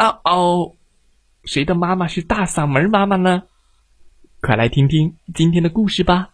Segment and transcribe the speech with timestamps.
[0.00, 0.76] 哦哦，
[1.44, 3.42] 谁的妈妈是大嗓门妈妈呢？
[4.40, 6.30] 快来听听今天的故事吧。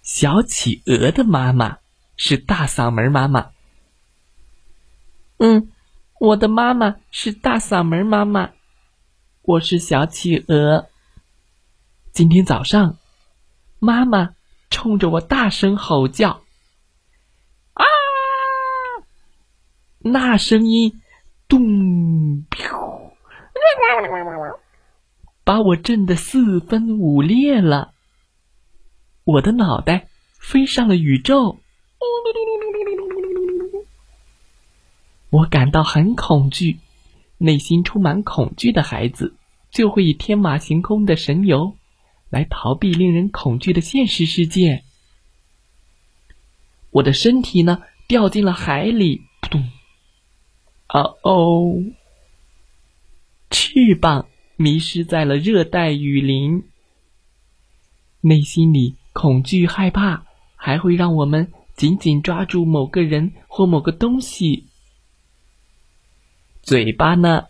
[0.00, 1.78] 小企鹅的妈妈
[2.16, 3.50] 是大嗓门妈妈。
[5.38, 5.72] 嗯，
[6.20, 8.52] 我的妈妈是大嗓门妈妈。
[9.42, 10.88] 我是小企鹅。
[12.12, 12.96] 今天早上，
[13.80, 14.36] 妈妈
[14.70, 16.44] 冲着我大声吼叫
[17.74, 17.82] ：“啊！”
[19.98, 21.02] 那声音。
[21.50, 22.46] 咚！
[25.42, 27.92] 把我震得四分五裂了。
[29.24, 30.06] 我的脑袋
[30.38, 31.58] 飞上了宇宙。
[35.30, 36.78] 我感到很恐惧，
[37.38, 39.34] 内心充满恐惧的孩子
[39.70, 41.74] 就会以天马行空的神游
[42.30, 44.84] 来逃避令人恐惧的现实世界。
[46.90, 49.22] 我的身体呢，掉进了海里。
[49.40, 49.79] 扑通！
[50.92, 51.84] 啊哦，
[53.48, 56.64] 翅膀迷失在了热带雨林。
[58.22, 60.24] 内心里恐惧害怕，
[60.56, 64.66] 还会让我们紧紧抓住某个人或某个东西。
[66.60, 67.46] 嘴巴呢，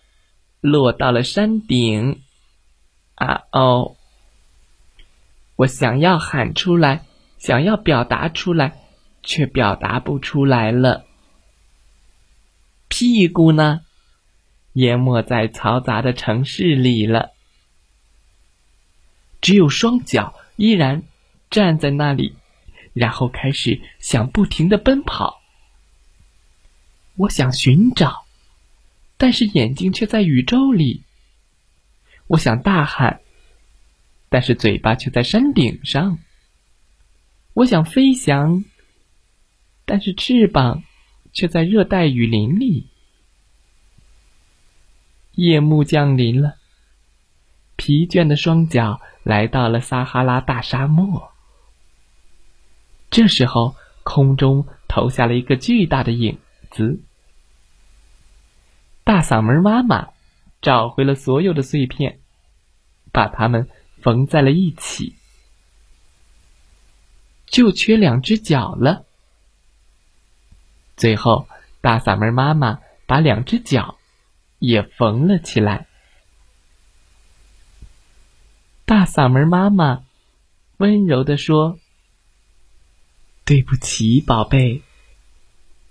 [0.61, 2.21] 落到了山顶。
[3.15, 3.97] 啊哦，
[5.57, 7.07] 我想要喊出来，
[7.39, 8.79] 想要表达出来，
[9.23, 11.07] 却表达不出来了。
[12.91, 13.81] 屁股呢，
[14.75, 17.31] 淹没在嘈杂的城市里了。
[19.41, 21.05] 只有双脚依然
[21.49, 22.35] 站在那里，
[22.93, 25.41] 然后开始想不停的奔跑。
[27.17, 28.27] 我想寻找，
[29.17, 31.05] 但是眼睛却在宇宙里。
[32.27, 33.23] 我想大喊，
[34.29, 36.19] 但是嘴巴却在山顶上。
[37.55, 38.65] 我想飞翔，
[39.87, 40.85] 但是翅膀
[41.33, 42.90] 却在热带雨林里。
[45.41, 46.57] 夜幕降临了，
[47.77, 51.33] 疲倦的双脚来到了撒哈拉大沙漠。
[53.09, 56.39] 这时候，空中投下了一个巨大的影
[56.71, 57.01] 子。
[59.03, 60.11] 大嗓门妈妈
[60.61, 62.21] 找回了所有的碎片，
[63.11, 63.67] 把它们
[64.03, 65.17] 缝在了一起，
[67.47, 69.07] 就缺两只脚了。
[70.99, 71.49] 最后，
[71.81, 73.97] 大嗓门妈妈把两只脚。
[74.61, 75.89] 也缝了起来。
[78.85, 80.05] 大嗓门妈妈
[80.77, 81.79] 温柔的说
[83.45, 84.83] ：“对不起，宝贝。”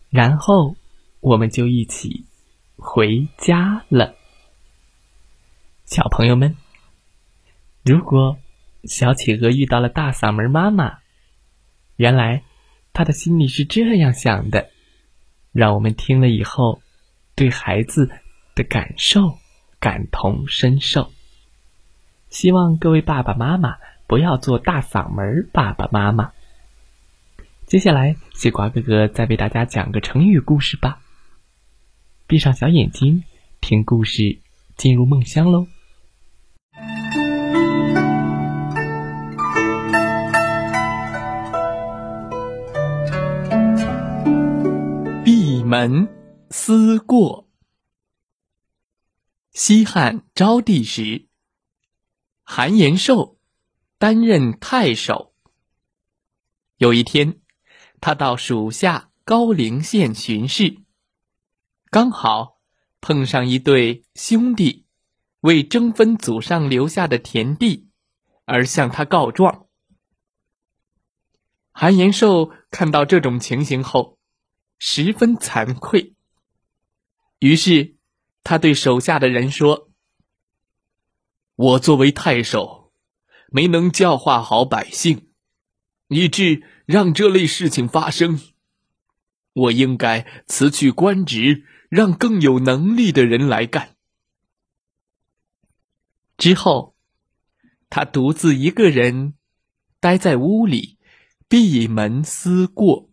[0.10, 0.76] 然后
[1.20, 2.26] 我们就一起
[2.78, 4.16] 回家了。
[5.86, 6.56] 小朋友们，
[7.84, 8.38] 如果
[8.84, 11.00] 小企鹅遇到了大嗓门妈妈，
[11.96, 12.44] 原来
[12.94, 14.70] 他的心里是这样想的，
[15.52, 16.82] 让我们听了以后
[17.36, 18.12] 对孩子。
[18.60, 19.38] 的感受，
[19.80, 21.12] 感同身受。
[22.30, 26.34] 希望各位爸爸妈妈不要做大嗓门爸爸妈妈。
[27.66, 31.00] 接下来，西瓜哥哥再为大家讲个成语故事吧。
[32.28, 33.24] 闭上小眼睛，
[33.62, 34.40] 听故事，
[34.76, 35.68] 进入梦乡喽。
[45.24, 46.10] 闭门
[46.50, 47.49] 思过。
[49.62, 51.28] 西汉昭帝时，
[52.44, 53.38] 韩延寿
[53.98, 55.34] 担任太守。
[56.78, 57.42] 有一天，
[58.00, 60.78] 他到属下高陵县巡视，
[61.90, 62.62] 刚好
[63.02, 64.86] 碰上一对兄弟
[65.42, 67.90] 为争分祖上留下的田地
[68.46, 69.68] 而向他告状。
[71.74, 74.18] 韩延寿看到这种情形后，
[74.78, 76.16] 十分惭愧，
[77.40, 77.99] 于是。
[78.44, 79.92] 他对手下的人说
[81.56, 82.92] ：“我作为太守，
[83.50, 85.30] 没能教化好百姓，
[86.08, 88.40] 以致让这类事情发生。
[89.54, 93.96] 我应该辞去官职，让更有能力的人来干。”
[96.38, 96.96] 之后，
[97.90, 99.34] 他独自一个人
[100.00, 100.98] 待在屋里，
[101.50, 103.10] 闭门思过。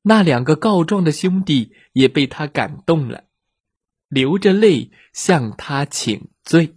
[0.00, 3.24] 那两个告状的兄弟也被他感动了，
[4.12, 6.76] 流着泪向他请罪。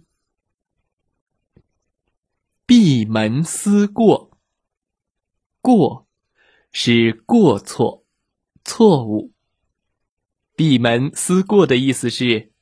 [2.64, 4.38] 闭门思过，
[5.60, 6.08] 过
[6.72, 8.06] 是过错、
[8.64, 9.34] 错误。
[10.54, 12.54] 闭门思过的意思是，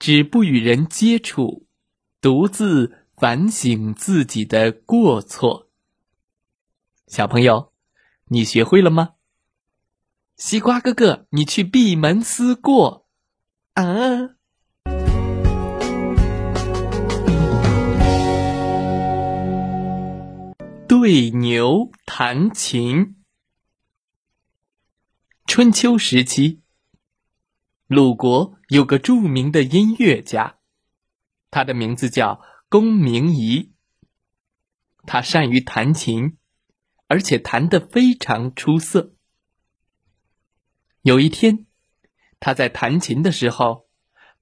[0.00, 1.68] 只不与人接触，
[2.20, 5.70] 独自反省自己的过错。
[7.06, 7.72] 小朋友，
[8.24, 9.14] 你学会了吗？
[10.34, 13.07] 西瓜哥哥，你去闭门思过
[13.78, 14.34] 啊！
[20.88, 23.22] 对牛弹琴。
[25.46, 26.58] 春秋时期，
[27.86, 30.58] 鲁国有个著名的音乐家，
[31.52, 33.74] 他的名字叫公明仪。
[35.06, 36.36] 他善于弹琴，
[37.06, 39.14] 而且弹得非常出色。
[41.02, 41.67] 有一天，
[42.40, 43.86] 他在弹琴的时候，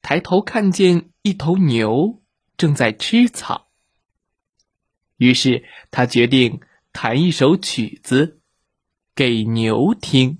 [0.02, 2.22] 抬头看见一头牛
[2.56, 3.68] 正在吃草。
[5.16, 6.60] 于是他决定
[6.92, 8.40] 弹一首曲子
[9.14, 10.38] 给牛听。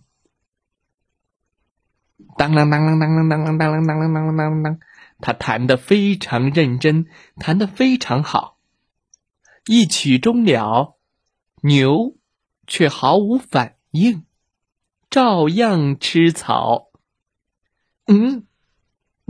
[2.36, 4.78] 当啷当啷当啷当啷当啷当啷当啷当，
[5.20, 7.06] 他弹得非常认真，
[7.36, 8.58] 弹得非常好。
[9.64, 10.98] 一曲终了，
[11.62, 12.18] 牛
[12.66, 14.26] 却毫无反应。
[15.08, 16.85] 照样吃草。
[18.06, 18.46] 嗯，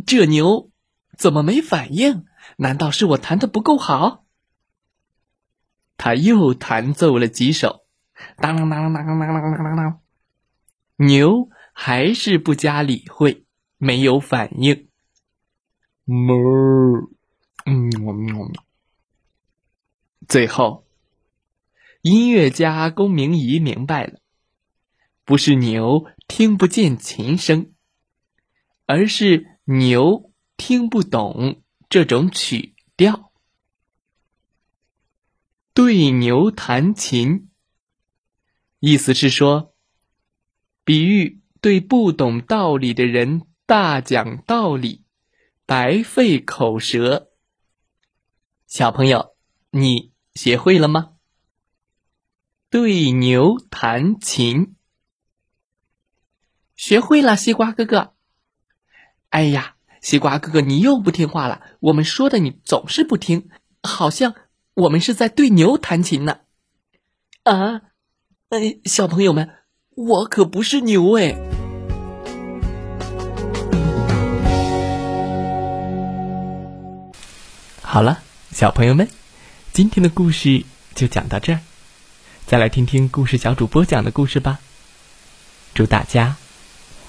[0.06, 0.70] 这牛
[1.16, 2.26] 怎么没反应？
[2.58, 4.24] 难道是我弹的不够好？
[5.96, 7.86] 他又弹奏了几首，
[8.36, 9.98] 当啷当啷当啷当啷当啷，
[10.96, 13.44] 牛还是不加理会，
[13.78, 14.88] 没有反应。
[16.04, 17.08] 哞，
[17.64, 17.90] 嗯，
[20.28, 20.86] 最后，
[22.02, 24.20] 音乐家龚明仪明白了。
[25.24, 27.72] 不是牛听不见琴声，
[28.86, 33.32] 而是牛听不懂这种曲调。
[35.74, 37.50] 对牛弹琴，
[38.78, 39.74] 意思是说，
[40.84, 45.04] 比喻对不懂道理的人大讲道理，
[45.66, 47.30] 白费口舌。
[48.66, 49.36] 小朋友，
[49.70, 51.12] 你学会了吗？
[52.70, 54.76] 对牛弹琴。
[56.74, 58.15] 学会了，西瓜哥哥。
[59.36, 61.60] 哎呀，西瓜哥哥，你又不听话了。
[61.80, 63.50] 我们说的你总是不听，
[63.82, 64.34] 好像
[64.72, 66.38] 我们是在对牛弹琴呢。
[67.42, 67.82] 啊，
[68.48, 69.50] 哎，小朋友们，
[69.94, 71.36] 我可不是牛哎。
[77.82, 78.22] 好了，
[78.52, 79.06] 小朋友们，
[79.74, 81.60] 今天的故事就讲到这儿。
[82.46, 84.60] 再来听听故事小主播讲的故事吧。
[85.74, 86.36] 祝大家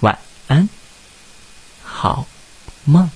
[0.01, 0.19] 晚。
[0.47, 0.69] 安，
[1.99, 2.27] 好
[2.85, 3.09] 梦。